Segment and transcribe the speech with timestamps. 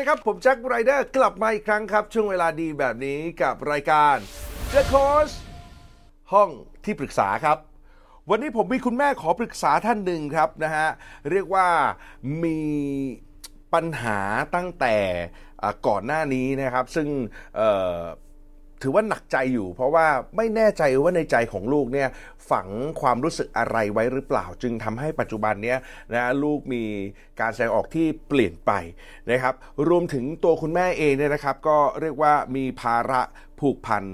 [0.00, 4.16] ดีครับ ผมแจ็คไรเดอร์กลับมาอีกครั้งครับ ช่วงเวลาดีแบบนี้กับรายการ
[4.72, 5.32] The Coach
[6.32, 6.50] ห้อง
[6.84, 7.58] ที่ปรึกษาครับ
[8.30, 10.88] วันนี้ผมมีคุณแม่ขอปรึกษาท่านหนึ่งครับนะฮะ
[11.30, 11.66] เรียกว่า
[12.44, 12.60] มี
[13.74, 14.18] ปัญหา
[14.54, 14.96] ตั้งแต่
[15.86, 17.08] ก่อนหน้านี้นะครับ ซึ่ง
[18.82, 22.08] ถือว่าหนักใจอยู่ เพราะว่าไม่แน่ใจว่าในใจของลูกเนี่ย
[22.50, 22.68] ฝัง
[23.00, 25.78] ความรู้สึกอะไรไว้หรือเปล่า จึงทำให้ปัจจุบันเนี้ย
[26.12, 26.84] นะลูกมี
[27.40, 28.72] การแสดงออกที่เปลี่ยนไป
[29.30, 29.54] นะครับ
[29.88, 33.20] รวมถึงตัวคุณแม่เองเนี่ยนะครับ ก็เรียกว่ามีภาระ
[33.60, 34.04] ผูกพัน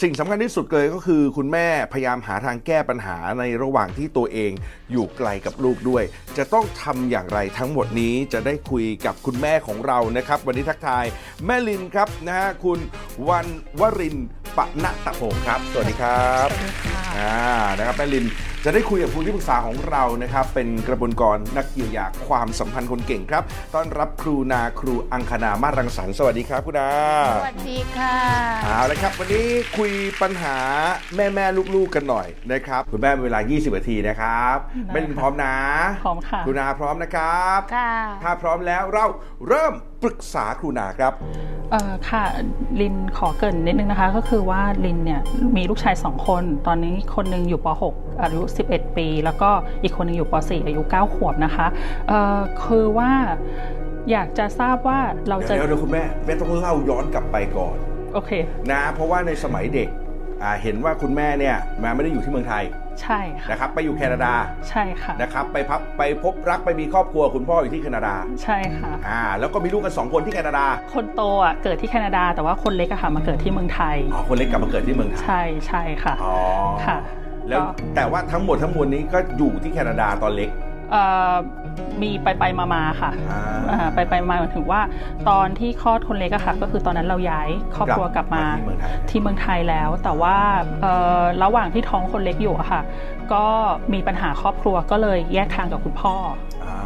[0.00, 4.52] สิ่งสำคัญที่สุดเลยก็คือคุณแม่พยายามหาทางแก้ปัญหาในระหว่างที่ตัวเอง
[4.92, 6.04] อยู่ไกลกับลูกด้วย
[6.38, 11.04] จะต้องทำอย่างไรทั้งหมดนี้จะได้คุยกับคุณแม่ของเรานะครับ วันนี้ทักทาย
[11.46, 12.78] แม่ลินครับนะฮะคุณ
[13.28, 13.46] วัน
[13.80, 17.36] วรินทร์ปณะตะโพงครับ สวัสดีครับสวัสดีค่ะ อ่า
[17.78, 18.26] นะครับแม่ลิน
[18.64, 23.42] จะได้คุยกับคุณที่ปรึกษาของเรานะครับ เป็นกระบวนกรนักเยียวยาความสัมพันธ์คนเก่งครับ
[23.74, 26.90] ต้อนรับครูนาครูอังคณามารังสรรค์สวัสดีครับคุณนา
[27.36, 28.16] สวัสดีค่ะ
[28.64, 29.48] เอาละครับ วันนี้
[29.78, 29.92] คุย
[30.22, 30.56] ปัญหา
[31.16, 35.56] แม่แม่ๆลูกๆกันหน่อยนะครับคุณแม่มีเวลา 20นาทีนะครับได้แม่ลินพร้อมนะ
[36.04, 37.92] พร้อมค่ะครูนาพร้อมนะครับค่ะ
[38.22, 39.04] ถ้าพร้อมแล้วเรา
[39.48, 41.12] เริ่ม ปรึกษาครูนาครับ
[41.70, 42.24] เอ่อค่ะ
[42.80, 45.20] ลินขอเกรินนิดนึงนะคะก็คือว่าลินเนี่ย
[45.56, 49.50] มีลูกชาย 2 คน ตอนนี้คนหนึงอยู่ป .6 อายุ 11 ปี แล้วก็
[49.82, 51.66] อีกคนหนึงอยู่ป .4 อายุ 9 ขวบนะคะ
[52.08, 53.10] เอ่อคือว่า
[54.10, 57.76] อยากจะทราบว่าเราจะเดี๋ยวเดี๋ยวคุณแม่แม่ต้องเล่าย้อนกลับไปก่อน
[58.14, 58.30] โอเค
[58.72, 60.07] นะเพราะว่าในสมัยเด็กอ่า
[60.62, 62.64] เห็นว่าคุณแม่เนี่ยมาไม่ได้อยู่ที่เมืองไทย
[63.02, 64.32] ใช่ค่ะนะครับ ไปอยู่แคนาดา
[64.68, 76.36] ใช่ค่ะนะครับ ไปพับไปพบรักไปมีครอบครัวคุณพ่ออยู่ที่แคนาดาใช่ค่ะอ่าแล้วก็มีลูกกันสองคนที่แคนาดา คนโตอะเกิดที่แคนาดา แต่ว่าคนเล็กอะค่ะมาเกิดที่เมืองไทยอ๋อคนเล็กกลับมาเกิดที่เมืองไทยใช่ใช่ค่ะอ๋อ
[76.86, 76.98] ค่ะ
[77.48, 80.67] แล้วก็แต่ว่าทั้งหมดทั้งมวลนี้ก็อยู่ที่แคนาดาตอนเล็กเอ่อ
[82.02, 84.80] มีไปไปมามาๆค่ะอ่าอ่าไปไปมาหมายถึงว่า
[85.28, 90.36] ตอนที่คลอดคนเล็กอะค่ะ ก็คือตอนนั้นเราย้ายครอบครัวกลับมาที่เมืองไทยที่เมืองไทยแล้ว แต่ว่า
[90.82, 92.82] เอ่อระหว่างที่ท้องคนเล็กอยู่อะค่ะ
[93.32, 93.44] ก็
[93.92, 96.14] มีปัญหาครอบครัวก็เลยแยกทางกับคุณพ่อ
[96.66, 96.78] อ่า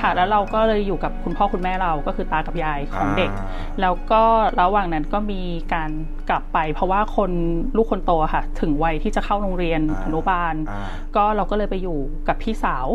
[0.00, 3.46] ค่ะแล้วเราก็เลยอยู่กับคุณพ่อคุณแม่เราก็คือตากับยายของเด็กอ่า
[3.80, 4.22] แล้วก็
[4.60, 5.42] ระหว่างนั้นก็มี
[5.74, 5.90] การ
[6.30, 7.30] กลับไป เพราะว่าคน
[7.76, 11.98] ลูกคนโตอะค่ะ ถึงวัยที่จะเข้าโรงเรียนอนุบาลอ่าก็เราก็เลยไปอยู่
[12.28, 12.86] กับพี่สาว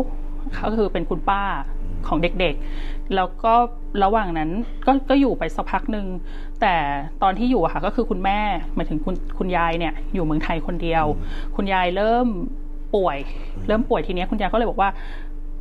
[0.64, 1.42] ก็คือเป็นคุณป้า
[2.08, 3.54] ของเด็กๆ แล้วก็
[4.04, 4.50] ระหว่างนั้น
[4.86, 6.06] ก็ก็อยู่ไปสักพักหนึ่ง
[6.60, 6.74] แต่
[7.22, 8.38] ตอนที่อยู่อะค่ะก็คือคุณแม่
[8.74, 11.04] หมายถึงคุณคุณยายเนี่ยอยู่เมืองไทยคนเดียว
[11.56, 12.28] คุณยายเริ่ม
[12.94, 13.18] ป่วย
[13.66, 14.90] เริ่มป่วยทีเนี้ยคุณยายก็เลยบอกว่า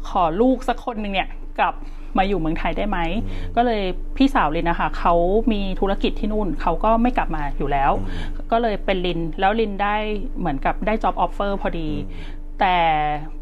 [0.10, 1.30] ขอลูกสักคนหนึ่งเนี่ย
[1.60, 1.76] กลับ
[2.18, 3.00] มาอยู่เมืองไทยได้ไหม
[3.56, 3.82] ก็เลย
[4.18, 5.14] พี่สาวลินนะคะเขา
[5.52, 7.92] มีธุรกิจที่นู่นเขาก็ไม่กลับมาอยู่แล้ว
[8.52, 9.96] ก็เลยเป็นลิน แล้วลินได้
[10.40, 11.90] เหมือนกับได้ job offer พอดี
[12.60, 12.78] แต่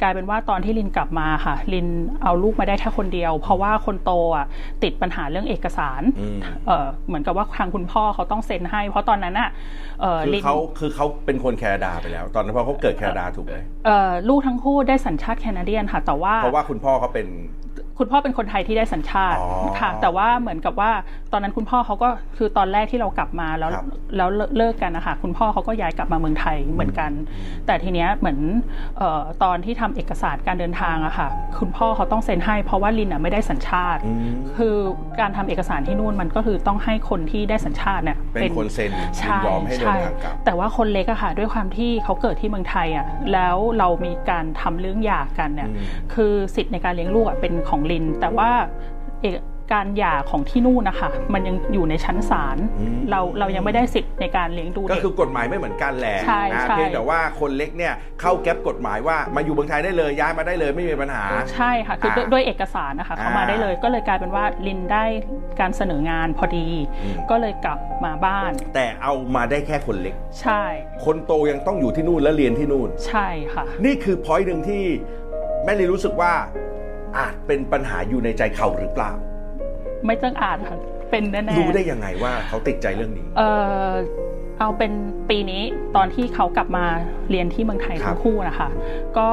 [0.01, 1.87] กลายเป็นว่าตอนที่ลินกลับมาค่ะ ลิน
[2.23, 4.45] เอาลูกมาได้แค่คนเดียว เพราะว่าคนโตอะ
[4.83, 9.49] ติดปัญหาเรื่องเอกสารอืมเออเหมือนกับว่าทางคุณพ่อเขาต้องเซ็นให้ เพราะตอนนั้นอะ
[10.01, 17.27] เออคือลินเขาคือเขาเป็นคนแคนาดาไปแล้ว ตอนนั้นเพราะเขาเกิดแคนาดาถูกไหมเอ่อลูกทั้งคู่ได้สัญชาติแคนาเดียนค่ะ แต่ว่าเพราะว่าคุณพ่อเขาเป็น
[17.99, 20.91] คุณพ่อเป็นคนไทยที่ได้สัญชาติอ๋อค่ะ แต่ว่าเหมือนกับว่า
[21.31, 23.85] ตอนนั้นคุณพ่อเขาก็คือตอนแรกที่เรากลับมาแล้วครับ
[24.17, 27.11] แล้วเลิกกันนะคะคุณพ่อเขาก็ย้ายกลับมาเมืองไทยเหมือนกัน
[27.65, 28.39] แต่ทีเนี้ยเหมือน
[28.97, 31.27] เอ่อตอนที่ทำเอกสารการเดินทางอะค่ะ
[31.59, 34.75] คุณพ่อเขาต้องเซ็นให้ เพราะว่าลินอะไม่ได้สัญชาติอืมคือ
[35.19, 48.49] การทำเอกสารที่นู่นมันก็คือต้องให้คนที่ได้สัญชาติเนี่ยเป็นคนเซ็นยินใช่ยอมให้เดินใช่ทางกลับแต่ว่าคนเล็กอะค่ะ ด้วยความที่เขาเกิดที่เมืองไทยอะแล้วเรามีการทำเรื่องหย่ากันเนี่ยอืมคือสิทธิ์ในการเลี้ยงลูกอะเป็นของลิน แต่ว่า
[49.23, 49.37] เอก
[49.73, 61.23] การหย่าของที่นู่นนะคะมันยังอยู่ในชั้นศาลอืมเราเรายังไม่ได้สิทธิ์ในการเลี้ยงดูก็เด็กคือกฎหมายไม่เหมือนกันแหละใช่นะใช่เพียงแต่ว่าคนเล็กเนี่ยเข้าแก๊ปกฎหมายว่ามาอยู่เมืองไทยได้เลยย้ายมาได้เลยไม่มีปัญหา
[61.53, 65.05] ใช่ค่ะคือด้วยอ่าด้วยเอกสารนะคะเข้ามาอ่าได้เลยก็เลยกลายเป็นว่าลินได้
[65.59, 66.67] การเสนองานพอดี
[67.03, 70.63] อืมก็เลยกลับมาบ้าน แต่เอามาได้แค่คนเล็ก ใช่
[71.05, 74.83] คนโตยังต้องอยู่ที่นู่นและเรียนที่นู่น ใช่ค่ะ นี่คือพอยต์หนึ่งที่
[75.63, 76.33] แม่ลีรู้สึกว่า
[77.17, 79.11] อาจเป็นปัญหาอยู่ในใจเขาหรือเปล่า
[80.05, 80.77] ไม่ต้องอ่านค่ะ
[81.11, 83.41] เป็นแน่ๆรู้ได้ยังไงว่าเขาติดใจเรื่องนี้ เอ
[83.87, 83.91] อ
[84.59, 84.91] เอาเป็น
[85.29, 85.63] ปีนี้
[85.95, 86.85] ตอนที่เขากลับมา
[87.29, 88.69] เรียนที่เมืองไทยครับทั้งคู่นะคะ
[89.17, 89.29] ก็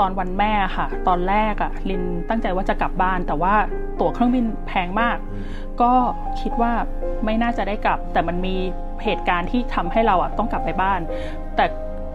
[0.00, 3.54] ตอนวันแม่ค่ะ ตอนแรกอะลินตั้งใจว่าจะกลับบ้าน แต่ว่า
[4.00, 5.18] ตั๋วเครื่องบินแพงมาก
[5.82, 5.92] ก็
[6.40, 6.72] คิดว่า
[7.24, 8.56] ไม่น่าจะได้กลับ แต่มันมี
[9.04, 11.00] เหตุการณ์ที่ทำให้เราอะต้องกลับไปบ้าน
[11.56, 11.64] แต่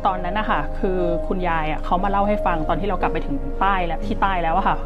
[0.05, 4.77] ตอนนั้นนะคะคือคุณยายเขามาเล่าให้ฟังตอนที่เรากลับไปถึงใต้แล้วที่ใต้แล้วอะค่ะ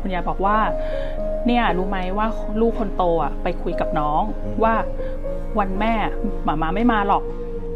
[0.00, 0.56] คุณยายบอกว่า
[1.46, 2.26] เนี่ยรู้ไหมว่า
[2.60, 4.22] ลูกคนโตอะไปคุยกับน้อง
[4.62, 4.74] ว่า
[5.58, 5.92] วันแม่
[6.44, 7.22] หมามาไม่มาหรอก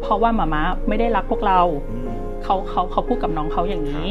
[0.03, 1.61] เพราะว่าหมามาไม่ได้รักพวกเรา
[2.44, 4.09] เขาเขาเขาพูดกับน้องเขาอย่างนี้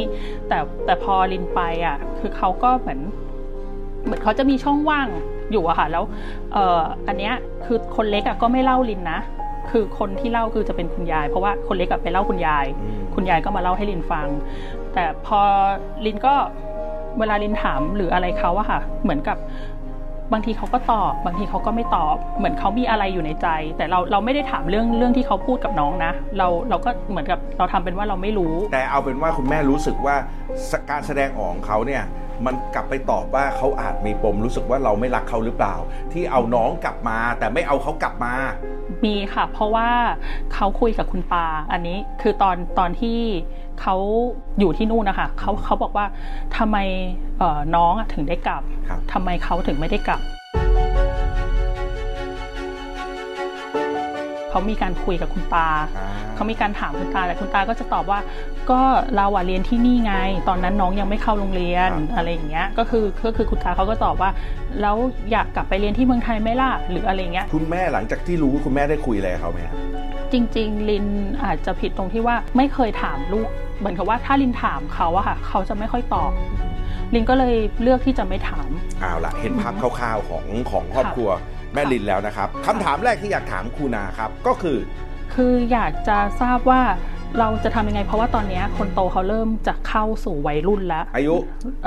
[0.48, 3.00] แต่แต่พอลินไปอะ คือเขาก็เหมือน
[4.04, 5.08] เหมือนเขาจะมีช่องว่าง
[5.52, 6.04] อยู่อะค่ะ แล้ว
[6.54, 7.34] เอ่ออันเนี้ย
[7.66, 9.20] คือคนเล็กอะก็ไม่เล่าลินนะ
[9.72, 14.28] คือคนที่เล่าคือจะเป็นคุณยาย เพราะว่าคนเล็กอะไปเล่าคุณยายอืมคุณยายก็มาเล่าให้ลินฟัง
[14.94, 15.40] แต่พอ
[16.06, 16.34] ลินก็
[17.20, 19.38] เวลาลินถามหรืออะไรเขาอะค่ะ เหมือนกับ
[20.34, 23.48] บางทีเขาก็ตอบ บางทีเขาก็ไม่ตอบ เหมือนเขามีอะไรอยู่ในใจ
[23.78, 30.45] แต่เราเราไม่ได้ถามเรื่องเรื่องที่เขาพูดกับน้องนะ เราเราก็เหมือนกับเราทำเป็นว่าเราไม่รู้ แต่เอาเป็นว่าคุณแม่รู้สึกว่าส
[30.90, 32.04] การแสดงออกของเขาเนี่ย
[32.46, 35.76] มันกลับไปตอบว่าเขาอาจมีปมรู้สึกว่าเราไม่รักเขาหรือเปล่า
[36.14, 38.34] ที่เอาน้องกลับมา แต่ไม่เอาเขากลับมา
[39.06, 39.90] มีค่ะ เพราะว่า
[40.54, 43.20] เขาคุยกับคุณปาอันนี้คือตอนตอนที่
[43.82, 43.96] เขา
[44.60, 46.06] อยู่ที่นู่นนะคะเขาเขาบอกว่า
[46.58, 46.78] ทำไม
[47.40, 50.22] เอ่อน้องอะถึงได้กลับครับทำไมเขาถึงไม่ได้กลับ
[54.56, 58.20] เขามีการคุยกับคุณตาอ่าเขามีการถามคุณตาแต่คุณตาก็จะตอบว่า
[58.72, 58.82] ก็
[59.16, 60.14] เราอะเรียนที่นี่ไง
[60.50, 64.30] ตอนนั้นน้องยังไม่เข้าโรงเรียนอะไรอย่างเงี้ยก็คือก็คือคุณตาเขาก็ตอบว่า
[64.82, 64.96] แล้ว
[65.32, 69.76] อยากกลับไปเรียนที่เมืองไทยไหมล่ะหรืออะไรเงี้ยคุณแม่หลังจากที่รู้คุณแม่ได้คุยอะไรกับเขาไหมครับ
[70.32, 71.06] จริง ๆ ลิน
[71.44, 73.50] อาจจะผิดตรงที่ว่าไม่เคยถามลูก
[73.80, 76.32] เหมือนกับว่าถ้าลินถามเขาอะค่ะเขาจะไม่ค่อยตอบ
[77.14, 78.70] ลินก็เลยเลือกที่จะไม่ถาม
[79.02, 81.30] เอาละเห็นภาพคร่าวๆของของครอบครัว
[81.76, 84.78] แม่ลินแล้วนะครับคำถามแรกที่อยากถามครูนาครับก็คือ
[85.34, 86.82] คืออยากจะทราบว่า
[87.40, 91.36] เราจะทำยังไง เพราะว่าตอนเนี้ยคนโตเขาเริ่มจะเข้าสู่วัยรุ่นแล้ว อายุ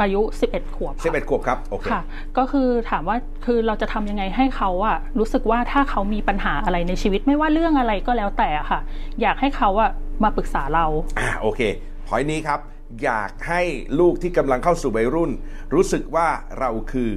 [0.03, 0.21] อายุ
[0.51, 2.03] 11 ขวบค่ะ11ขวบครับโอเคค่ะ
[2.39, 8.81] ก็คือถามว่าคือเราจะทำยังไงให้เขาอะรู้สึกว่าถ้าเขามีปัญหาอะไรในชีวิตไม่ว่าเรื่องอะไรก็แล้วแต่อะค่ะ
[9.21, 9.91] อยากให้เขาอะ
[10.23, 10.87] มาปรึกษาเรา
[11.19, 11.61] อ่าโอเค
[12.07, 12.61] พอยนี้ครับ
[13.05, 13.63] อยากให้
[14.01, 15.31] ลูกที่กำลังเข้าสู่วัยรุ่น
[15.75, 17.09] รู้สึกว่าเราคือ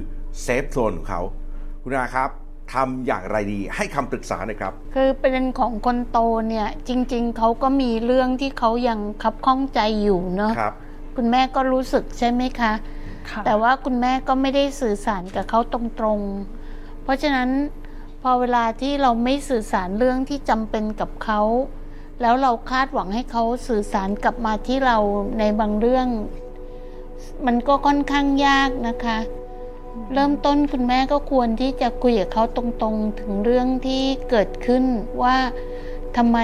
[0.42, 1.20] เซฟโซนของเขา
[1.82, 2.30] คุณอาครับ
[2.72, 10.74] ทำอย่างไรดี ให้คำปรึกษาหน่อยครับ คือประเด็นของคนโตเนี่ย จริง ๆเขาก็มีเรื่องที่เขายังคับข้องใจอยู่เนาะครับ
[11.16, 12.72] คุณแม่ก็รู้สึกใช่ไหมคะ
[13.30, 15.74] ค่ะแต่ว่าคุณแม่ก็ไม่ได้สื่อสารกับเขาต
[16.04, 17.50] รงๆ เพราะฉะนั้น
[18.22, 21.40] พอเวลาที่เราไม่สื่อสารเรื่องที่จำเป็นกับเขา
[22.20, 24.98] แล้วเราคาดหวังให้เขาสื่อสารกลับมาที่เรา
[25.38, 26.08] ในบางเรื่อง
[27.46, 29.18] มันก็ค่อนข้างยากนะคะ
[30.14, 34.84] เริ่มต้นคุณแม่ก็ควรที่จะคุยกับเขาตรงๆ ถึงเรื่องที่เกิดขึ้น
[35.22, 35.36] ว่า
[36.16, 36.38] ทำไม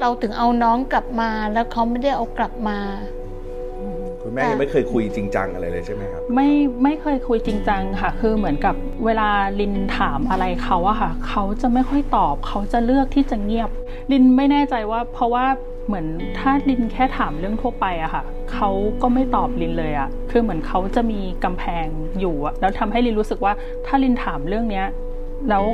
[0.00, 2.78] เราถึงเอาน้องกลับมา แล้วเขาไม่ได้เอากลับมา
[4.22, 6.48] คุณแม่ยังไม่เคยคุยจริงจังอะไรเลยใช่ไหมครับ ไม่
[6.82, 8.74] ไม่เคยคุยจริงจังค่ะ คือเหมือนกับ
[9.04, 9.28] เวลา
[9.60, 13.70] ลินถามอะไรเขาอะค่ะ เขาจะไม่ค่อยตอบ เขาจะเลือกที่จะเงียบ
[14.12, 15.46] ลินไม่แน่ใจว่า เพราะว่า
[15.86, 16.06] เหมือน
[16.38, 18.22] ถ้าลินแค่ถามเรื่องทั่วไปอะค่ะ
[18.52, 18.70] เขา
[19.02, 21.86] ก็ไม่ตอบลินเลยอะคือเหมือนเขาจะมีกำแพง
[22.20, 23.52] อยู่อะแล้วทำให้ลินรู้สึกว่า
[23.86, 24.86] ถ้าลินถามเรื่องเนี้ย
[25.48, 25.64] แล้ว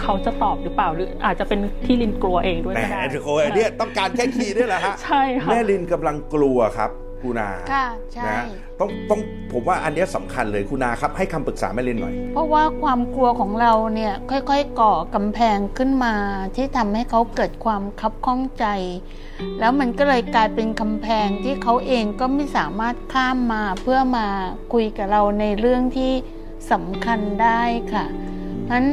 [0.00, 6.90] เขาจะตอบหรือเปล่าหรืออาจจะเป็นที่ลินกลัวเองด้วยแหมก็ได้โอ้ยเนี่ยต้องการแค่คีย์นี่แหละฮะใช่ค่ะแม่ลินกำลังกลัวครับ
[7.24, 8.42] คุณอาค่ะใช่นะ
[8.80, 9.20] ต้องต้อง
[9.52, 16.14] ผมว่าอันเนี้ยสำคัญเลยคุณอาครับให้คำปรึกษาแม่ลินหน่อย เพราะว่าความกลัวของเราเนี่ยค่อยๆก่อกำแพงขึ้นมา
[16.56, 18.66] ที่ทำให้เขาเกิดความคับข้องใจ
[19.58, 24.26] แล้วมันก็เลยกลายเป็นกำแพงที่เขาเองก็ไม่สามารถข้ามมาเพื่อมา
[24.72, 26.12] คุยกับเราในเรื่องที่
[26.72, 28.04] สำคัญได้ค่ะ
[28.64, 28.86] เพราะฉะนั้น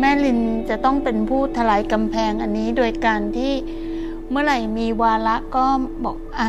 [0.00, 0.38] แม่ลิน
[0.70, 3.52] จะต้องเป็นผู้ทลายกำแพงอันนี้โดยการที่
[4.30, 5.64] เมื่อไหร่มีวาระก็
[6.04, 6.48] บอกอะ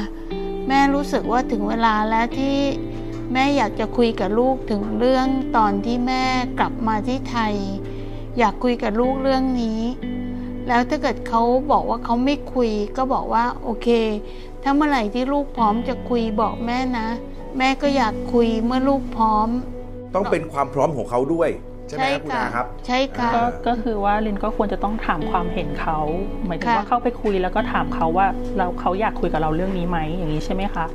[0.68, 2.58] แม่รู้สึกว่าถึงเวลาแล้วที่
[3.34, 5.28] แม่อยากจะคุยกับลูกถึงเรื่อง
[5.58, 6.24] ตอนที่แม่
[6.60, 7.56] กลับมาที่ไทย
[8.38, 9.82] อยากคุยกับลูกเรื่องนี้
[10.68, 11.42] แล้วถ้าเกิดเขา
[11.72, 13.88] บอกว่าเขาไม่คุยก็บอกว่าโอเค
[14.64, 17.08] ถ้าเมื่อไหร่ที่ลูกพร้อมจะคุยบอกแม่นะ
[17.58, 19.50] แม่ก็อยากคุยเมื่อลูกพร้อม
[20.16, 21.50] ต้องเป็นความพร้อมของเขาด้วย
[21.94, 26.00] ช่ไหมครับคุณอาครับ ใช่ค่ะก็ก็คือว่าลินก็ควรจะต้องถามความเห็นเขา
[26.46, 30.86] หมายถึงค่ะว่าเข้าไปคุยแล้วก็ถามเขาว่าเราเขาอยากคุยกับเราเรื่องนี้ไหมอย่างนี้ใช่ไหมคะ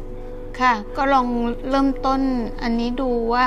[0.61, 1.26] ค่ะ ก็ลอง
[1.71, 2.21] เริ่มต้น
[2.62, 3.47] อันนี้ดูว่า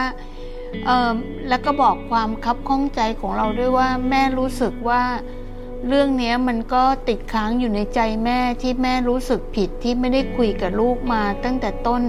[0.86, 1.12] เอ่อ
[1.50, 5.04] แล้วก็บอกความคับข้องใจของเราด้วยว่าแม่รู้สึกว่า
[5.88, 12.04] เรื่องเนี้ยมันก็ติดค้างอยู่ในใจแม่ที่แม่รู้สึกผิดที่ไม่ได้คุยกับลูกมาตั้งแต่ต้น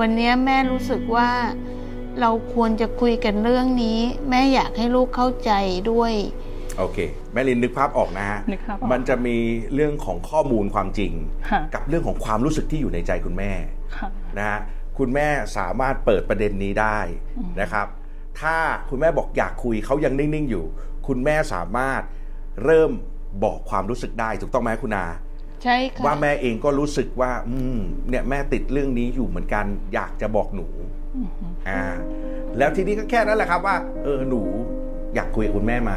[0.00, 1.30] วันเนี้ยแม่รู้สึกว่า
[2.20, 3.98] เราควรจะคุยกันเรื่องนี้
[4.30, 5.52] แม่อยากให้ลูกเข้าใจ
[5.90, 6.12] ด้วย
[6.78, 6.98] โอเค
[7.32, 9.36] แม่ลินนึกภาพออกนะฮะ นึกภาพออก มันจะมี
[9.74, 11.12] เรื่องของข้อมูลความจริง
[11.50, 13.52] ค่ะ กับเรื่องของความรู้สึกที่อยู่ในใจคุณแม่
[13.96, 14.08] ค่ะ
[14.38, 14.58] นะฮะ
[14.98, 16.98] คุณแม่สามารถเปิดประเด็นนี้ได้
[17.60, 17.86] นะครับ
[18.40, 18.56] ถ้า
[18.90, 20.64] คุณแม่บอกอยากคุยเขายังนิ่ง ๆ อยู่
[21.06, 22.02] คุณแม่สามารถ
[22.64, 22.90] เริ่ม
[23.44, 25.06] บอกความรู้สึกได้ถูกต้องไหมคุณอา
[25.64, 30.66] ใช่ค่ะว่าแม่เองก็รู้สึกว่า อืมเนี่ยแม่ติดเรื่องนี้อยู่เหมือนกัน อยากจะบอกหนู
[31.68, 31.82] อ่า
[32.58, 34.42] แล้วทีนี้ก็แค่นั้นแหละครับว่า เออหนู
[35.14, 35.92] อยากคุยกับคุณแม่ไหม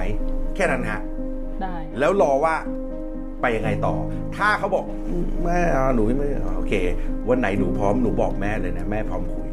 [0.55, 0.99] แค่นั้นฮะ
[1.61, 2.55] ได้แล้วรอว่า
[3.41, 3.95] ไปยังไงต่อ
[4.37, 6.73] ถ้าเขาบอกอืมแม่เอาหนูไม่เอาโอเค
[7.29, 9.47] วันไหนหนูพร้อมหนูบอกแม่เลยนะแม่พร้อมคุย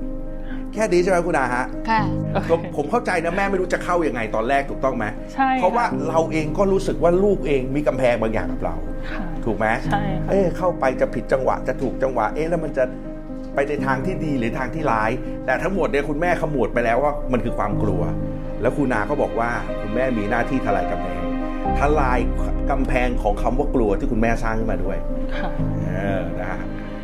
[0.74, 2.02] แค่นี้ใช่ไหมคุณอาฮะค่ะ
[2.50, 5.04] ผมผมเข้าใจนะแม่ไม่รู้จะเข้ายังไงตอนแรกถูกต้องไหม
[5.34, 8.76] ใช่เพราะว่าค่เราเองก็รู้สึกว่าลูกเองมีกำแพงบางอย่างกับเรา
[9.10, 12.84] ค่ะถูกไหมใช่ค่ะเอ๊ะเข้าไปจะผิดจังหวะจะถูกจังหวะ เอ๊ะแล้วมันจะ
[13.56, 15.10] ไปในทางที่ดีหรือทางที่ร้าย
[15.46, 18.02] แต่ทั้งหมดเนี่ยคุณแม่ขมวดไปแล้วว่ามันคือความกลัว
[18.60, 21.22] แล้วคุณนาก็บอกว่าคุณแม่มีหน้าที่ทลายกำแพง
[21.78, 22.18] ทลาย
[22.70, 24.96] กำแพงของคำว่ากลัวที่คุณแม่สร้างขึ้นมาด้วย
[25.36, 25.50] ค่ะ
[25.82, 25.88] เอ
[26.20, 26.60] อนะฮะ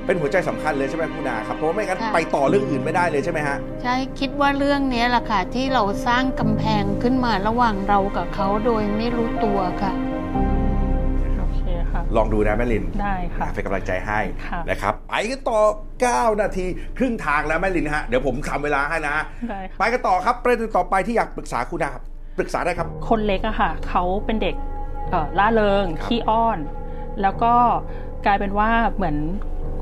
[0.07, 10.12] เป็นหัวใจสำคัญเลยใช่ไหมคุณนาครับเพราะว่าไม่งั้นค่ะไปต่อเรื่องอื่นไม่ได้เลยใช่ไหมฮะใช่คิดว่าเรื่องนี้แหละค่ะที่เราสร้างกำแพงขึ้นมาระหว่างเรากับเขาโดยไม่รู้ตัวค่ะโอเคค่ะ
[12.17, 15.61] ลองดูนะแม่ลินได้ค่ะเป็นกำลังใจให้ค่ะนะครับไปกันต่อ
[16.33, 16.67] 9 นาที
[16.99, 19.17] ครึ่งทางแล้วแม่ลินฮะเดี๋ยวผมทำเวลาให้นะ
[19.51, 22.03] ได้ค่ะไปกันต่อครับประเด็นต่อไปที่อยากปรึกษาคุณนาครับ
[22.39, 24.55] ปรึกษาได้ครับ คนเล็กอะค่ะเขาเป็นเด็ก
[25.11, 26.59] เอ่อล่าเริงครับขี้อ้อน
[27.23, 27.55] แล้วก็
[28.27, 29.17] กลายเป็นว่าเหมือน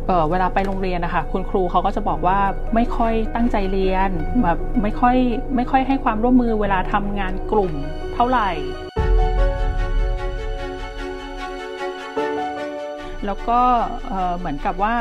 [0.07, 2.39] เอ่อเวลาไปโรงเรียนนะคะคุณครูเขาก็จะบอกว่า
[2.75, 4.11] ไม่ค่อยตั้งใจเรียน
[4.43, 5.17] แบบไม่ค่อย
[5.57, 7.73] ไม่ค่อยให้ความร่วมมือเวลาทำงานกลุ่ม
[8.15, 8.51] เท่าไหร่
[13.27, 13.61] แล้วก็
[14.09, 14.95] เอ่อเหมือนกับว่า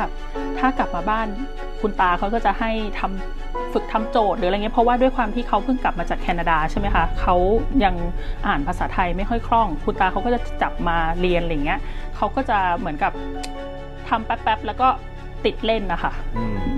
[0.60, 1.28] ถ้ากลับมาบ้าน
[1.82, 7.36] คุณตาเขาก็จะให้ทำฝึกทำโจทย์หรืออะไรเงี้ยเพราะว่าด้วยความที่เขาเพิ่งกลับมาจากแคนาดาใช่ไหมคะเขา
[7.84, 7.96] ยัง
[8.48, 11.80] อ่านภาษาไทยไม่ค่อยคล่อง คุณตาเขาก็จะจับมาเรียนอะไรเงี้ย
[12.16, 13.12] เขาก็จะเหมือนกับ
[14.10, 14.88] ทำแป๊บๆแล้วก็
[15.46, 16.14] ติดเล่นนะคะ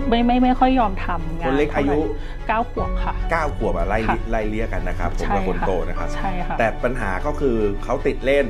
[0.10, 2.00] ไม่ไม่ไม่ค่อยยอมทำงานคนเล็กอายุ
[2.48, 8.46] เก้าขวบค่ะ9ขวบอะไล่ค่ะไล่เลี่ยกันนะครับผมใช่กับคนค่ะโตนะครับใช่ค่ะแต่ปัญหาก็คือเขาติดเล่น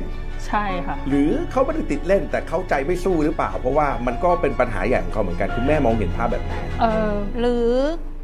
[0.48, 7.70] ใช่ค่ะ หรือเขาไม่ได้ติดเล่นแต่เข้าใจไม่สู้หรือเปล่า เพราะว่ามันก็เป็นปัญหาอย่างของเขาเหมือนกันคุณแม่มองเห็นภาพแบบไหนเออหรือ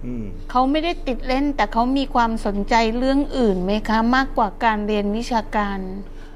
[0.06, 5.78] อืมเขาไม่ได้ติดเล่นแต่เขามีความสนใจเรื่องอื่นไหมคะ มากกว่าการเรียนวิชาการ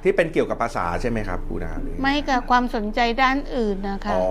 [0.04, 4.24] ที่เป็นเกี่ยวกับภาษาใช่ไหมครับคุณนาหรือไม่กับความสนใจด้านอื่นนะคะอ๋อ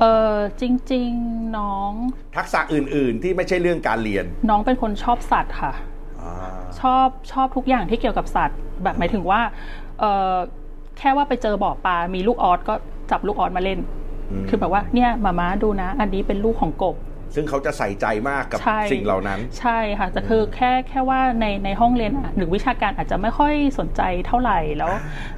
[0.00, 1.92] เออจริง ๆน้อง
[2.36, 5.72] ทักษะอื่น ๆ ที่ไม่ใช่เรื่องการเรียน น้องเป็นคนชอบสัตว์ค่ะ
[6.22, 6.34] อ่า
[6.80, 9.40] ชอบชอบทุกอย่างที่เกี่ยวกับสัตว์ แบบหมายถึงว่า
[10.00, 10.34] เออ
[10.98, 12.74] แค่ว่าไปเจอบ่อปลา มีลูกออสก็
[13.10, 13.78] จับลูกออสมาเล่น
[14.42, 16.96] มคือแบบว่าเนี่ยมาม้าดูนะ อันนี้เป็นลูกของกบ
[17.34, 24.92] ซึ่งเขาจะใส่ใจมากกับใช่สิ่งเหล่านั้น ใช่ค่ะแต่คือแค่แค่ว่าในในห้องเรียนอะหรือวิชาการอาจจะไม่ค่อยสนใจเท่าไหร่แล้ว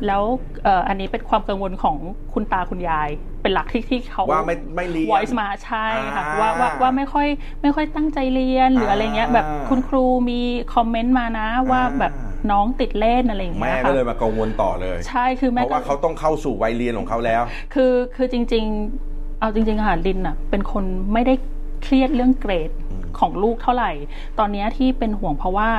[0.06, 0.22] แล้ว
[0.64, 1.96] เอ่ออันนี้เป็นความกังวลของ
[2.32, 3.08] คุณตาคุณยาย
[3.42, 7.28] เป็นหลักที่ที่เขาว่าไม่ไม่เรียน voice มาใช่ค่ะอ่าว่าว่าว่าไม่ค่อย
[7.62, 10.40] ไม่ค่อยตั้งใจเรียนหรืออะไรเงี้ยอ่าแบบคุณครูมี
[10.74, 12.12] คอมเมนต์มานะว่าอ่าแบบ
[12.52, 17.42] น้องติดเล่นอะไรอย่างเงี้แม่ยก็ค่ะเลยมากังวลต่อเลย ใช่คือเพแม่ราะก็ว่าเขาต้องเข้าสู่วัยเรียนของเขาแล้ว
[17.74, 18.64] คือคือจริง
[19.02, 21.34] ๆ เอาจริงๆอะค่ะลินอะเป็นคนไม่ได้
[21.82, 23.92] เครียดเรื่องเกรดอืมของลูกเท่าไหร่
[24.38, 25.70] ตอนเนี้ยที่เป็นห่วงเพราะว่า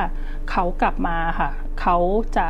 [0.50, 1.96] เขากลับมาค่ะเขา
[2.36, 2.46] จะ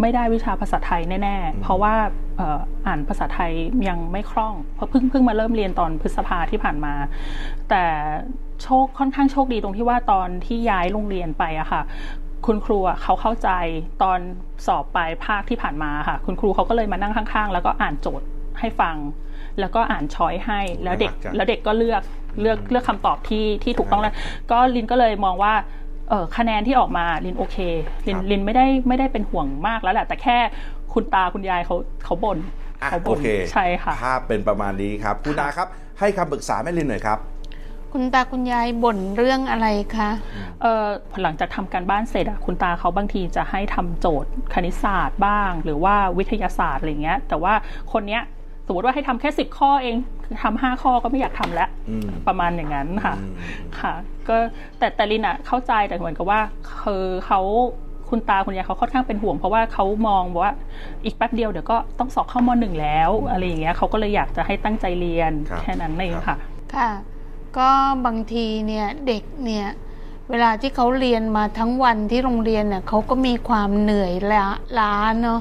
[0.00, 1.94] ไม่ได้วิชาภาษาไทยแน่ๆ เพราะว่า
[2.36, 3.52] เอ่ออ่านภาษาไทย
[3.88, 6.94] ยังไม่คล่อง เพราะเพิ่งเพิ่งมาเริ่มเรียนตอนพฤษภาที่ผ่านมา
[7.70, 7.84] แต่
[8.62, 11.82] โชคค่อนข้างโชคดีตรงที่ว่าตอนที่ย้ายโรงเรียนไปอะค่ะ
[12.46, 13.50] คุณครูอะเขาเข้าใจ
[14.02, 14.18] ตอน
[14.66, 18.26] สอบปลายภาคที่ผ่านมาค่ะ คุณครูเขาก็เลยมานั่งข้าง ๆ แล้วก็อ่านโจทย์
[18.60, 18.96] ให้ฟัง
[19.60, 22.02] แล้วก็อ่านช้อยให้แล้วเด็กน่ารักจังแล้วเด็กก็เลือก
[22.40, 24.14] เลือกเลือกคำตอบที่ที่ถูกต้องแล้ว
[24.50, 25.54] ก็ลินก็เลยมองว่า
[26.08, 27.56] เออคะแนนที่ออกมาลินโอเค
[28.08, 30.38] ลินครับลินไม่ได้ไม่ได้เป็นห่วงมากแล้วแหละแต่แค่
[30.92, 32.38] คุณตาคุณยายเขาเขาบ่น
[32.82, 35.68] อะเขาโอบ่นเคใช่ค่ะภาพเป็นประมาณนี้ครับ คุณนาครับ
[36.00, 37.18] ให้คำปรึกษาแม่ลินหน่อยครับ
[37.92, 40.10] คุณตาคุณยายบ่นเรื่องอะไรคะ
[40.62, 40.86] เออ
[41.22, 47.54] หลังจากทำการบ้านเสร็จอะคุณตาเขาบางทีจะให้ทำโจทย์คณิตศาสตร์บ้าง หรือว่าวิทยาศาสตร์อะไรเงี้ย แต่ว่า
[47.92, 48.22] คนเนี้ย
[48.66, 53.34] สมมติว่าให้ทำแค่สิบข้อเองคือทำห้าข้อก็ไม่อยากทำแล้วอืมประมาณอย่างนั้นค่ะอืม
[53.80, 53.92] ค่ะ
[54.28, 54.36] ก็
[54.78, 56.40] แต่แต่ลินอะเข้าใจแต่เหมือนกับว่า
[56.82, 57.40] คือเขา
[58.08, 60.52] คุณตาคุณยายเขาค่อนข้างเป็นห่วง เพราะว่าเขามองว่า
[61.04, 66.36] อีกแป๊บเดียวเดี๋ยวก็ต้องสอบเข้ามหนึ่งแล้ว อะไรอย่างเงี้ยเขาก็เลยอยากจะให้ตั้งใจเรียนครับแค่นั้นเองครับค่ะ
[66.76, 66.90] ค่ะ
[67.58, 67.70] ก็
[68.06, 69.66] บางทีเนี่ยเด็กเนี่ย
[70.30, 74.44] เวลาที่เขาเรียนมาทั้งวันที่โรงเรียนเนี่ยเขาก็มีความเหนื่อยล้า
[74.78, 75.40] ล้าเนาะ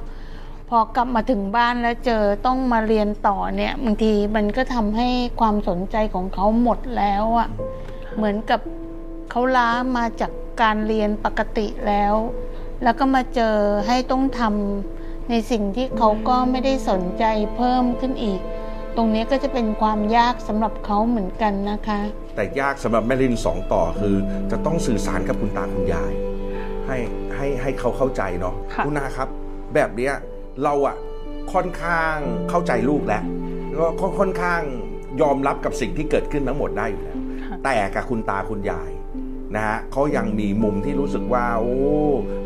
[0.69, 5.07] พอกลับมาถึงบ้านแล้วเจอต้องมาเรียนต่อเนี่ยบางทีมันก็ทำให้
[5.39, 7.49] ความสนใจของเขาหมดแล้วอะ
[8.15, 8.61] เหมือนกับ
[9.29, 12.13] เขาล้ามาจากการเรียนปกติแล้ว
[12.83, 13.55] แล้วก็มาเจอ
[13.87, 17.25] ให้ต้องทำในสิ่งที่เขาก็ไม่ได้สนใจ
[17.55, 18.41] เพิ่มขึ้นอีก
[18.97, 21.99] ตรงนี้ก็จะเป็นความยากสำหรับเขาเหมือนกันนะคะ
[22.35, 24.15] แต่ยากสำหรับแม่ลินสองต่อคือ
[24.51, 26.11] จะต้องสื่อสารกับคุณตาคุณยาย
[26.87, 26.97] ให้
[27.35, 29.27] ให้ให้เขาเข้าใจเนาะค่ะณนาครับ
[29.73, 30.13] แบบเนี้ย
[30.63, 30.95] เราอะ
[31.53, 32.15] ค่อนข้าง
[32.49, 33.23] เข้าใจลูกแล้ว
[33.75, 34.61] แล้วก็ค่อนข้าง
[35.21, 38.91] ยอมรับกับสิ่งที่เกิดขึ้นทั้งหมดได้อยู่แล้วค่ะแต่กับคุณตาคุณยาย
[39.55, 41.75] นะฮะเขายังมีมุมที่รู้สึกว่าโอ้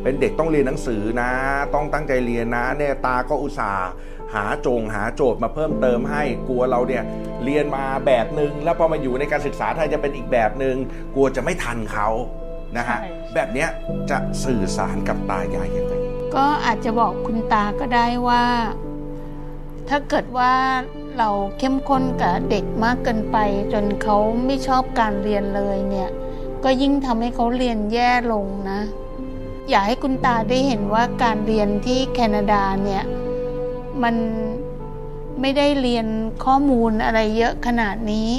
[0.04, 1.32] เป็นเด็กต้องเรียนหนังสือนะ
[1.74, 3.90] ต้องตั้งใจเรียนนะเนี่ยตาก็อุตส่าห์
[4.36, 7.04] หหาโจงหาโจทย์มาเพิ่มเติมให้กลัวเราเนี่ย
[7.44, 10.76] เรียนมาแบบหนึ่งแล้วพอมาอยู่ในการศึกษาไทยจะเป็นอีกแบบหนึ่ง
[11.16, 12.10] กลัวจะไม่ทันเขา
[12.78, 13.70] นะฮะใช่แบบเนี้ย
[14.10, 15.94] จะสื่อสารกับตายายยังไง
[16.36, 18.46] ก็อาจจะบอกคุณตาก็ได้ว่า
[19.90, 20.54] ถ้าเกิดว่า
[21.18, 23.38] เราเข้มข้นกับเด็กมากเกินไป
[23.74, 26.10] จนเขาไม่ชอบการเรียนเลยเนี่ย
[26.64, 28.82] ก็ยิ่งทำให้เขาเรียนแย่ลงนะ
[29.70, 33.04] อยากให้คุณตาได้เห็นว่าการเรียนที่แคนาดาเนี่ย
[34.04, 34.16] มัน
[35.42, 36.08] ไม่ได้เรียน
[36.46, 38.30] ข้อมูลอะไรเยอะขนาดนี้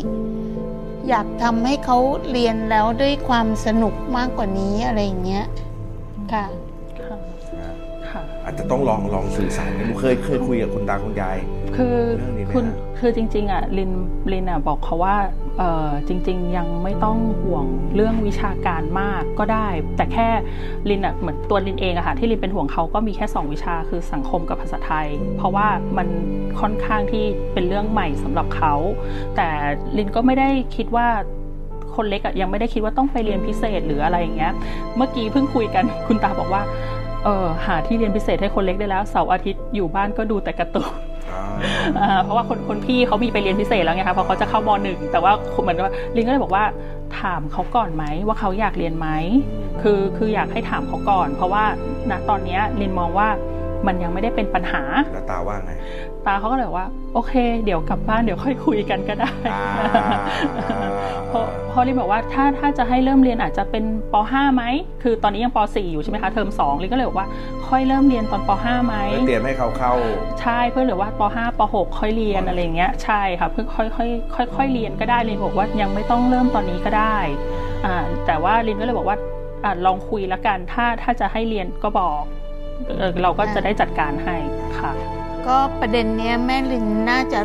[1.09, 1.99] อยากทำให้เขา
[2.33, 5.45] เรียนแล้วด้วยความสนุกมากกว่านี้อะไรอย่างเงี้ย
[6.33, 6.45] ค่ะ
[7.07, 7.17] ค่ะ
[8.11, 11.37] ค่ะอาจจะต้องลองลองสื่อสารกันดูเคยเคยคุยกับคุณตาคุณยาย
[11.77, 13.93] คือเรื่องนี้ไหมคุณฮะคือจริงๆอะลิน
[14.33, 15.17] ลินอะบอกเขาว่า
[15.59, 17.65] เออจริง ๆ ยังไม่ต้องห่วง
[17.95, 20.29] เรื่องวิชาการมากก็ได้ แต่แค่
[20.91, 25.07] ลินอะเหมือนตัวลินเองอะค่ะที่ลินเป็นห่วงเขาก็มีแค่ 2 วิชาคือสังคมกับภาษาไทย
[25.37, 25.67] เพราะว่า
[25.99, 26.09] มัน
[26.61, 28.75] ค่อนข้างที่เป็นเรื่องใหม่สำหรับเขา
[29.37, 29.49] แต่
[29.97, 31.09] ลินก็ไม่ได้คิดว่า
[31.95, 34.53] คนเล็กอะยังไม่ได้คิดว่าต้องไปเรียนพิเศษหรืออะไรอย่างเงี้ย
[34.97, 36.63] เมื่อกี้เพิ่งคุยกันคุณตาบอกว่า
[37.25, 41.16] เออหาที่เรียนพิเศษให้คนเล็กได้แล้วเสาร์อาทิตย์อยู่บ้านก็ดูแต่การ์ตูนอ่าอ่า
[42.25, 46.65] เพราะว่าคนคนพี่เขามีไปเรียนพิเศษแล้วไงคะเพราะเขาจะเข้ามหนึ่งแต่ว่าเหมือนว่าลิงก็เลยบอกว่า
[47.21, 49.09] ถามเขาก่อนไหมว่าเขาอยากเรียนไหม
[49.83, 51.65] คือคืออยากให้ถามเขาก่อน เพราะว่า
[52.11, 53.29] ณตอนนี้ลินมองว่า
[53.87, 55.73] มันยังไม่ได้เป็นปัญหาแล้วตาว่าไง
[56.27, 59.63] ตาเขาก็เลยบอกว่า โอเค เดี๋ยวกลับบ้านเดี๋ยวค่อยคุยกันก็ได้อ่า
[61.29, 64.65] เพราะเพราะลินบอกว่าถ้าถ้าจะให้เริ่มเรียนอาจจะเป็นป .5 ไหม
[65.03, 67.27] คือตอนนี้ยังป .4 อยู่ใช่ไหมคะเทอม2ลินก็เลยบอกว่า
[67.69, 69.93] ค่อยเริ่มเรียนตอนป .5 ไหมแล้วเตรียมให้เขาเข้า
[70.41, 77.17] ใช่เพื่อเหลือว่าป .5 ป .6 ค่อยเรียนอะไรอย่างเงี้ยใช่ค่ะเพื่อค่อยค่อยค่อยค่อยเรียนก็ได้ลินบอกว่ายังไม่ต้องเริ่มตอนนี้ก็ได้
[77.87, 77.95] อ่า
[78.27, 79.17] แต่ว่าลินก็เลยบอกว่า
[79.65, 82.21] อ่าลองคุยละกันถ้าถ้าจะให้เรียนก็บอก
[82.99, 84.37] เออเราก็จะได้จัดการให้
[84.81, 84.93] ค่ะ
[85.47, 87.41] ก็ประเด็นเนี้ยแม่ลินน่าจะ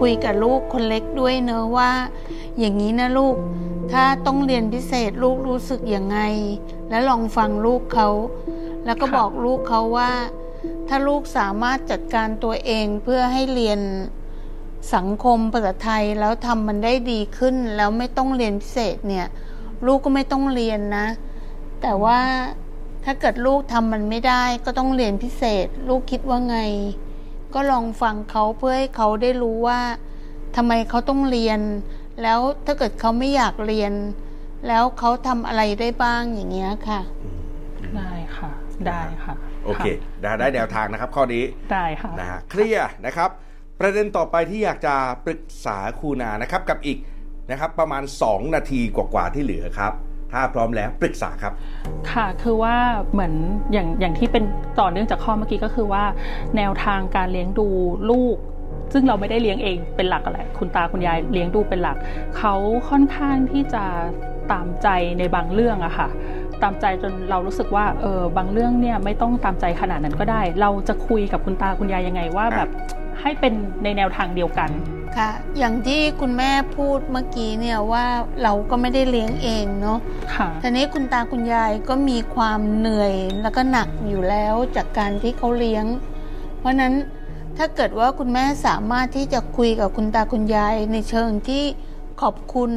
[0.00, 1.90] คุยกับลูกคนเล็กด้วยเนอะว่า
[2.58, 3.36] อย่างนี้นะลูก
[3.92, 6.18] ถ้าต้องเรียนพิเศษลูกรู้สึกยังไง
[6.88, 8.08] แล้วลองฟังลูกเขา
[8.84, 10.12] แล้วก็บอกลูกเขาว่า
[10.88, 13.80] ถ้าลูกสามารถจัดการตัวเองเพื่อให้เรียน
[14.94, 19.26] สังคมภาษาไทยแล้วทำมันได้ดีขึ้น แล้วไม่ต้องเรียนพิเศษเนี่ย
[19.86, 21.06] ลูกก็ไม่ต้องเรียนนะ
[21.82, 22.20] แต่ว่า
[23.04, 26.58] ถ้าเกิดลูกทำมันไม่ได้ก็ต้องเรียนพิเศษ ลูกคิดว่าไง
[27.56, 29.80] ก็ลองฟังเขาเพื่อให้เขาได้รู้ว่า
[30.56, 31.60] ทำไมเขาต้องเรียน
[32.22, 33.92] แล้วถ้าเกิดเขาไม่อยากเรียน
[34.68, 37.00] แล้วเขาทำอะไรได้บ้างอย่างเงี้ยค่ะ
[37.96, 38.50] ได้ค่ะ
[38.86, 43.30] ได้ค่ะ โอเคะได้ได้แนวทางนะครับ ข้อนี้ ได้ค่ะนะฮะเคลียร์นะครับ
[43.80, 46.98] ประเด็นต่อไปที่อยากจะปรึกษาครูนานะครับ กับอีก
[47.50, 49.92] นะครับ ประมาณ 2 นาทีกว่าๆที่เหลือครับ
[50.32, 51.52] ถ้าพร้อมแล้วปรึกษาครับ
[52.12, 52.76] ค่ะคือว่า
[53.12, 53.32] เหมือน
[53.72, 54.44] อย่างอย่างที่เป็น
[54.80, 56.04] ต่อเนื่องจากข้อเมื่อกี้ก็คือว่า
[56.56, 57.68] แนวทางการเลี้ยงดู
[58.10, 58.36] ลูก
[58.92, 61.96] ซึ่งเราไม่ได้เลี้ยงเองเป็นหลักอะไรคุณตาคุณยายเลี้ยงดูเป็นหลัก
[62.38, 62.54] เขา
[62.90, 63.84] ค่อนข้างที่จะ
[64.52, 66.08] ตามใจในบางเรื่องอะค่ะ
[66.62, 72.68] ตามใจจนเรารู้สึกว่าเออบางเรื่องเนี่ยไม่ต้องตามใจขนาดนั้นก็ได้ เราจะคุยกับคุณตาคุณยายยังไงว่าแบบ
[73.20, 73.52] ให้เป็น
[73.84, 74.70] ในแนวทางเดียวกัน
[75.16, 78.06] ค่ะ อย่างที่คุณแม่พูดเมื่อกี้เนี่ยว่า
[78.42, 79.98] เราก็ไม่ได้เลี้ยงเองเนาะ
[80.34, 85.84] ค่ะทีนี้คุณตาคุณยายก็มีความเหนื่อยแล้วก็หนักอยู่แล้วจากการที่เขาเลี้ยง
[86.58, 86.94] เพราะฉะนั้น
[87.56, 91.64] ถ้าเกิดว่าคุณแม่สามารถที่จะคุยกับคุณตาคุณยายในเชิงที่
[92.20, 92.72] ขอบคุณ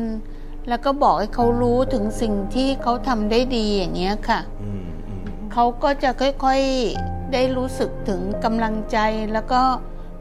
[0.70, 8.98] แล้วก็บอกให้เขารู้ถึงสิ่งที่เขาทำได้ดีอย่างเงี้ยค่ะอืมอืมเขาก็จะค่อยๆได้รู้สึกถึงกำลังใจ
[9.34, 9.62] แล้วก็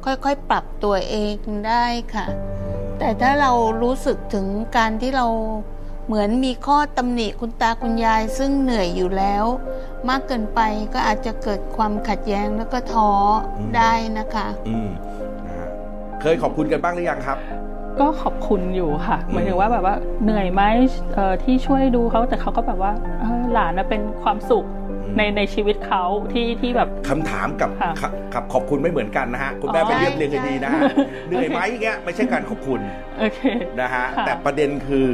[0.04, 1.34] ค่อยๆ ปรับตัวเอง
[1.66, 2.26] ได้ค่ะ
[2.98, 5.26] แต่ถ้าเรารู้สึกถึงการที่เรา
[6.06, 9.44] เหมือนมีข้อตำหนิคุณตาคุณยาย ซึ่งเหนื่อยอยู่แล้ว
[10.08, 10.60] มากเกินไป
[10.94, 13.10] ก็อาจจะเกิดความขัดแย้งแล้วก็ท้อ
[13.76, 14.88] ได้นะคะ อืม
[15.46, 15.68] นะฮะ
[16.20, 17.38] เคยขอบคุณกันบ้างหรือยังครับ
[18.00, 20.62] ก็ขอบคุณอยู่ค่ะหมายถึงว่าแบบว่าเหนื่อยไหม
[21.14, 24.77] เอ่อที่ช่วยดูเขาแต่เขาก็แบบว่าเออหลานน่ะเป็นความสุขอืม
[25.16, 30.88] ในในชีวิตเขาที่ที่แบบคำถามกับค่ะกับกับขอบคุณไม่เหมือนกันนะฮะคุณแม่อ๋อไปเรียบเรียงให้ดีนะฮะใช่
[31.26, 32.80] เหนื่อยไหมอย่างเงี้ยไม่ใช่การขอบคุณ
[33.18, 33.40] โอเค
[33.80, 35.04] นะฮะค่ะแต่ประเด็นคือ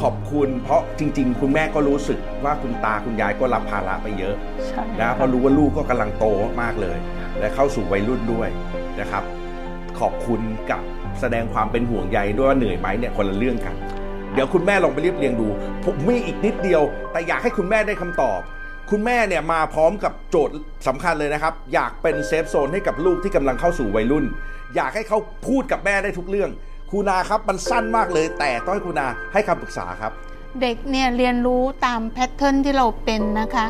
[0.00, 4.34] ขอบคุณเพราะจริง ๆ คุณแม่ก็รู้สึกว่าคุณตาคุณยายก็รับภาระไปเยอะ
[4.68, 6.24] ใช่นะเพราะรู้ว่าลูกก็กำลังโต
[6.62, 6.98] มากๆเลย
[7.38, 8.48] และเข้าสู่วัยรุ่นด้วย
[9.00, 9.24] นะครับ
[10.00, 10.40] ขอบคุณ
[10.70, 10.82] กับ
[11.20, 13.74] แสดงความเป็นห่วงใยด้วยว่าเหนื่อยไหมเนี่ยคนละเรื่องกัน
[14.34, 15.48] เดี๋ยวคุณแม่ลองไปเรียบเรียงดู
[15.84, 18.40] ผมมีอีกนิดเดียว แต่อยากให้คุณแม่ได้คำตอบ
[18.90, 20.54] คุณแม่เนี่ยมาพร้อมกับโจทย์
[20.86, 24.24] สำคัญเลยนะครับ อยากเป็น safe zone ให้กับลูกที่กำลังเข้าสู่วัยรุ่น
[24.76, 26.50] อยากให้เขาพูดกับแม่ได้ทุกเรื่อง
[26.90, 30.12] ครูนาครับมันสั้นมากเลย แต่ต้องให้ครูนาให้คำปรึกษาครับ
[30.60, 33.66] เด็กเนี่ยเรียนรู้ตาม pattern ที่เราเป็นนะคะ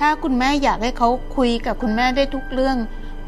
[0.00, 2.76] ถ้าคุณแม่อยากให้เขาคุยกับคุณแม่ได้ทุกเรื่อง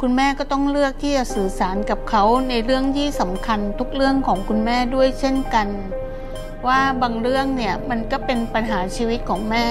[0.01, 5.69] คุณแม่ก็ต้องเลือกที่จะสื่อสารกับเขาในเรื่องที่สำคัญทุกเรื่องของคุณแม่ด้วยเช่นกัน
[6.67, 9.67] ว่าบางเรื่องเนี่ยมันก็เป็นปัญหาชีวิตของแม่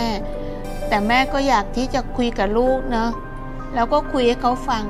[0.89, 3.10] แต่แม่ก็อยากที่จะคุยกับลูกเนาะ
[3.75, 4.84] แล้วก็คุยให้เขาฟัง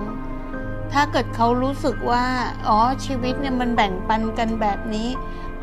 [0.93, 2.25] ถ้าเกิดเขารู้สึกว่า
[2.67, 5.09] อ๋อชีวิตเนี่ยมันแบ่งปันกันแบบนี้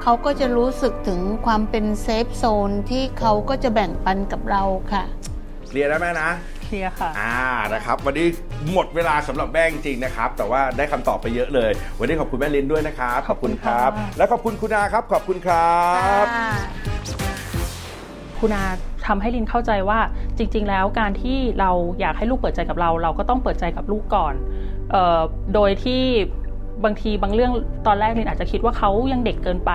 [0.02, 5.04] เขาก็จะรู้สึกถึงความเป็นเซฟโซนที่เขาก็จะแบ่งปันกับเราค่ะ
[5.68, 6.30] เคลียร์นะแม่นะ
[6.64, 7.38] เคลียร์ค่ะ อ่า
[7.74, 8.26] นะครับ วันนี้
[8.72, 15.76] หมดเวลาสำหรับแม่จริงๆนะครับ แต่ว่าได้คำตอบไปเยอะเลย วันนี้ขอบคุณแม่ลินด้วยนะครับ ขอบคุณครับขอบคุณค่ะและขอบคุณคุณอาครับ ขอบคุณครั
[16.24, 16.26] บ
[18.40, 18.66] คุณอา
[19.06, 19.98] ทำให้ลินเข้าใจว่า
[20.38, 24.34] จริง ๆ แล้วการที่เราอยากให้ลูกเปิดใจกับเรา เราก็ต้องเปิดใจกับลูกก่อน
[24.94, 25.20] ออ
[25.54, 26.02] โดยที่
[26.84, 27.52] บางทีบางเรื่อง
[27.86, 29.72] ตอนแรกลินอาจจะคิดว่าเขายังเด็กเกินไป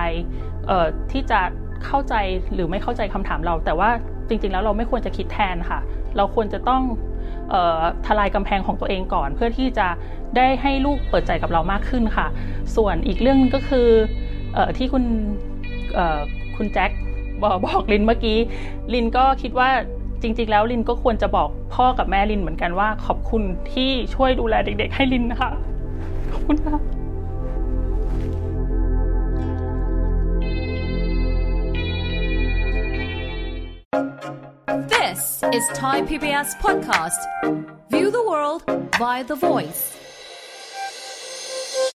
[1.12, 1.40] ที่จะ
[1.84, 2.14] เข้าใจ
[2.54, 3.90] หรือไม่เข้าใจคำถามเรา แต่ว่า
[4.28, 5.80] จริง ๆ แล้วเราไม่ควรจะคิดแทนค่ะ
[6.16, 6.82] เราควรจะต้อง
[7.52, 9.88] ออทลายกำแพงของตัวเองก่อน เพื่อที่จะ
[10.36, 12.26] ได้ให้ลูกเปิดใจกับเรามากขึ้นค่ะ
[12.76, 13.88] ส่วนอีกเรื่องก็คือ
[14.56, 15.04] อที่คุณ
[16.56, 16.90] คุณแจ็ค
[17.44, 18.38] บอกลินเมื่อกี้
[18.94, 19.68] ลินก็คิดว่า
[20.22, 25.50] จริง ๆ แล้วลินก็ควรจะบอกพ่อกับแม่ลินเหมือนกันว่า ขอบคุณที่ช่วยดูแลเด็ก ๆ ให้ลินนะคะ
[26.32, 26.78] ขอบคุณค่ะ
[34.94, 37.20] This is Thai PBS Podcast.
[37.90, 38.62] View the world
[38.98, 40.01] via the voice.